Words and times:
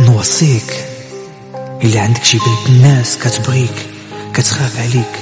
نوصيك. 0.00 0.84
اللي 1.82 1.98
عندك 1.98 2.24
شي 2.24 2.38
بنت 2.38 2.68
الناس 2.68 3.18
كتبغيك 3.18 3.86
كتخاف 4.34 4.80
عليك 4.80 5.20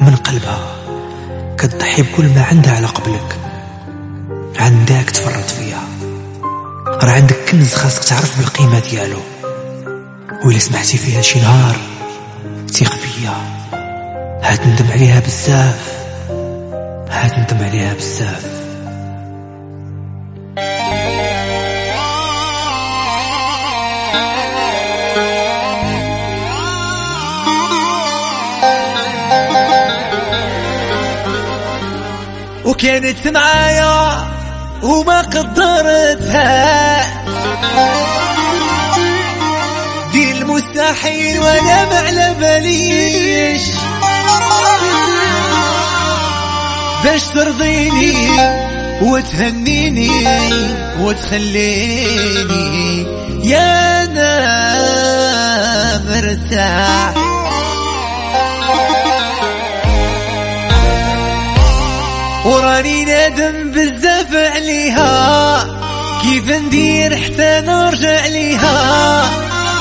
من 0.00 0.16
قلبها. 0.16 0.76
كتضحي 1.58 2.02
بكل 2.02 2.24
ما 2.24 2.42
عندها 2.42 2.76
على 2.76 2.86
قبلك. 2.86 3.36
عندك 4.56 5.10
تفرط 5.10 5.50
فيها. 5.50 5.82
راه 6.86 7.10
عندك 7.10 7.36
كنز 7.50 7.74
خاصك 7.74 8.04
تعرف 8.04 8.38
بالقيمة 8.38 8.78
ديالو. 8.78 9.20
وإلا 10.44 10.58
سمحتي 10.58 10.98
فيها 10.98 11.22
شي 11.22 11.40
نهار 11.40 11.76
ثيق 12.68 12.92
بيا 12.92 13.34
هتندم 14.42 14.90
عليها 14.92 15.20
بزاف. 15.20 16.00
هتندم 17.10 17.64
عليها 17.64 17.94
بزاف. 17.94 18.59
وكانت 32.80 33.28
معايا 33.28 34.28
وما 34.82 35.20
قدرتها. 35.20 37.02
دي 40.12 40.32
المستحيل 40.32 41.38
وأنا 41.40 41.84
ما 41.84 41.98
على 41.98 42.34
باليش 42.40 43.62
باش 47.04 47.22
ترضيني 47.22 48.28
وتهنيني 49.02 50.10
وتخليني 51.00 52.46
يا 53.44 54.04
أنا 54.04 54.30
مرتاح. 56.08 57.29
وراني 62.80 63.04
نادم 63.04 63.70
بزاف 63.70 64.34
عليها. 64.34 65.64
كيف 66.22 66.48
ندير 66.48 67.16
حتى 67.16 67.60
نرجع 67.66 68.26
ليها؟ 68.26 69.24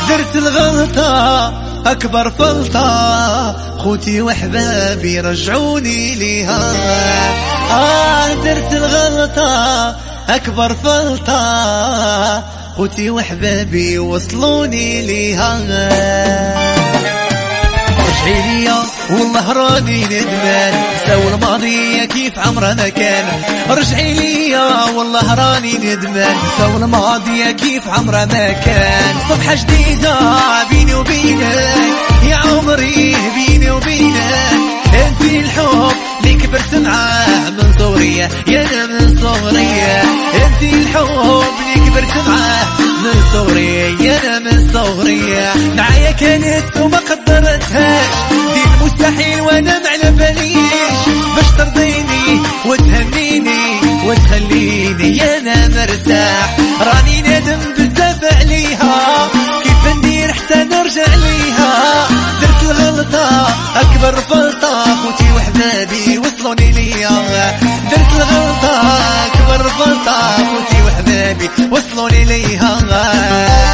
درت 0.10 0.36
الغلطة 0.36 1.48
أكبر 1.92 2.32
فلطة 2.32 3.78
خوتي 3.78 4.22
وحبابي 4.22 5.20
رجعوني 5.20 6.16
ليها. 6.16 6.74
آه 7.72 8.34
درت 8.34 8.74
الغلطة 8.74 9.96
أكبر 10.30 10.76
فلطة 10.84 12.44
خوتي 12.78 13.10
وحبابي 13.10 14.00
وصلوني 14.00 15.02
ليها. 15.02 15.60
رجعي 18.00 18.42
ليا 18.62 18.78
والله 19.10 19.52
راني 19.52 20.06
ندمان. 20.06 20.74
سوى 21.08 21.34
الماضية 21.34 21.99
كيف 22.30 22.40
عمره 22.48 22.74
ما 22.74 22.90
كان. 22.90 23.26
رجعي 23.70 24.14
ليا 24.14 24.84
والله 24.96 25.34
راني 25.34 25.74
ندمان 25.74 26.36
سوى 26.58 26.76
الماضية 26.76 27.52
كيف 27.52 27.88
عمره 27.88 28.26
ما 28.26 28.52
كان. 28.52 29.16
صفحة 29.30 29.56
جديدة 29.56 30.18
بيني 30.70 30.94
وبينك. 30.94 31.44
يا 32.24 32.36
عمري 32.36 33.16
بيني 33.36 33.72
وبينك. 33.72 34.20
انت 34.94 35.22
الحب 35.22 35.92
اللي 36.24 36.34
كبرت 36.34 36.76
معاه 36.76 37.50
من 37.50 37.74
صغرية. 37.80 38.30
يا 38.48 38.62
أنا 38.62 38.86
من 38.86 39.20
صغرية. 39.22 40.02
انت 40.46 40.62
الحب 40.74 41.08
اللي 41.76 41.90
كبرت 41.90 42.14
معاه 42.28 42.66
من 43.04 43.22
صغرية. 43.34 44.02
يا 44.02 44.38
أنا 44.38 44.40
من 44.40 44.70
صغرية. 44.74 45.54
معايا 45.78 46.12
كانت 46.12 46.78
وما 46.78 46.98
قدرتهاش. 46.98 48.06
دي 48.54 48.64
المستحيل 48.64 49.42
وأنا 49.42 49.80
ما 49.80 49.90
على 49.90 50.12
باليش 50.12 51.00
باش 51.36 51.46
ترضيني 51.58 52.09
وتهنيني 52.66 53.82
وتخليني 54.06 55.38
أنا 55.38 55.68
مرتاح. 55.68 56.58
راني 56.82 57.22
نادم 57.22 57.60
بزاف 57.78 58.24
عليها. 58.24 59.28
كيف 59.64 59.96
ندير 59.98 60.34
حتى 60.34 60.64
نرجع 60.64 61.16
ليها. 61.16 62.08
درت 62.42 62.64
الغلطة 62.64 63.48
أكبر 63.76 64.16
فلطة 64.22 64.84
خوتي 65.04 65.32
وحبابي 65.36 66.18
وصلوني 66.18 66.72
ليا 66.72 67.60
درت 67.92 68.14
الغلطة 68.16 68.76
أكبر 69.26 69.70
فلطة 69.70 70.38
خوتي 70.38 70.82
وحبابي 70.86 71.50
وصلوني 71.72 72.26
ليها. 72.26 73.69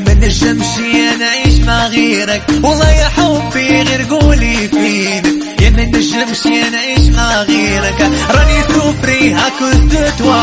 ما 0.00 0.14
نجمش 0.14 0.78
يا 0.94 1.16
نعيش 1.16 1.58
مع 1.66 1.86
غيرك. 1.86 2.42
والله 2.62 2.90
يا 2.90 3.08
حبي 3.08 3.82
غير 3.82 4.06
قولي 4.10 4.68
يا 5.62 5.70
ما 5.70 5.84
نجمش 5.84 6.46
يا 6.46 6.70
نعيش 6.70 7.08
مع 7.16 7.42
غيرك. 7.42 8.10
راني 8.30 8.62
سوفريها 8.74 9.48
كنت 9.58 9.92
توا 10.18 10.42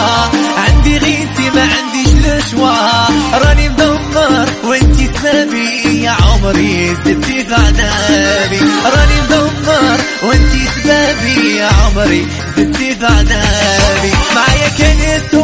عندي 0.58 0.98
غيرتي 0.98 1.50
ما 1.56 1.62
عنديش 1.62 2.14
لشوا 2.26 2.74
راني 3.38 3.70
مدمر 3.70 4.50
وانتي 4.64 5.10
سبابي 5.20 6.04
يا 6.04 6.12
عمري 6.12 6.96
زدتي 7.06 7.44
في 7.44 7.44
راني 8.96 9.22
مدمر 9.22 10.00
وانتي 10.24 10.62
سبابي 10.84 11.56
يا 11.58 11.66
عمري 11.68 12.28
زدتي 12.58 12.96
في 12.96 14.10
معايا 14.36 14.70
كانت 14.78 15.36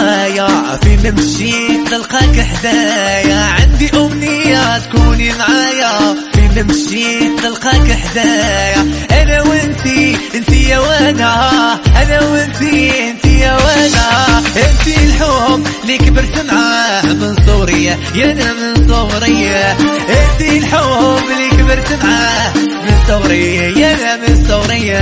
معايا. 0.00 0.78
في 0.82 0.96
نمشي 0.96 1.84
تلقاك 1.90 2.40
حدايا. 2.40 3.36
عندي 3.36 3.90
أمنية 3.94 4.78
تكوني 4.78 5.32
معايا. 5.32 6.16
في 6.32 6.40
نمشي 6.40 7.36
تلقاك 7.36 7.92
حدايا. 7.92 8.86
أنا 9.10 9.42
وانتي 9.42 10.16
انتي 10.34 10.68
يا 10.68 10.78
وأنا. 10.78 11.32
أنا 12.02 12.20
وانتي 12.20 13.08
انتي 13.08 13.38
يا 13.40 13.52
وأنا. 13.52 14.38
انتي 14.56 14.94
الحب 15.04 15.66
اللي 15.82 15.98
كبرت 15.98 16.52
معاه 16.52 17.02
من 17.02 17.36
صغري. 17.46 17.84
يا 17.84 18.32
أنا 18.32 18.52
من 18.52 18.88
صغري. 18.88 19.50
انتي 20.20 20.58
الحب 20.58 21.24
اللي 21.32 21.50
كبرت 21.50 22.04
معاه 22.04 22.52
من 22.56 22.96
صغري. 23.08 23.56
يا 23.80 23.94
أنا 23.94 24.16
من 24.16 24.44
صغري. 24.48 25.00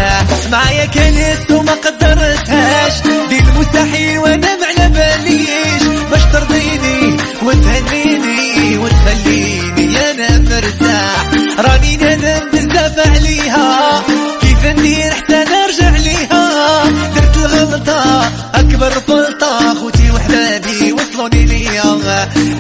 معايا 0.53 0.85
كنت 0.85 1.51
وما 1.51 1.73
قدرتهاش. 1.73 2.93
دي 3.29 3.39
المستحيل 3.39 4.19
وأنا 4.19 4.58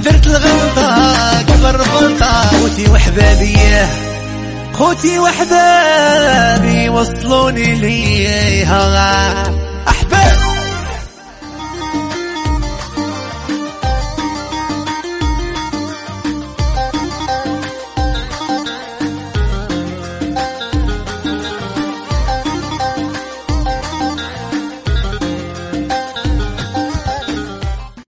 درت 0.09 0.27
الغلطة 0.27 1.43
كبر 1.43 1.83
غلطة 1.83 2.43
خوتي 2.43 2.91
وحبابي 2.91 3.59
خوتي 4.73 5.19
وحبابي 5.19 6.89
وصلوني 6.89 7.75
ليها. 7.75 9.43
أحباب 9.89 10.38